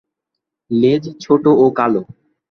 লেজ 0.71 1.03
ছোট 1.23 1.43
ও 1.55 1.65
কালো। 1.77 2.01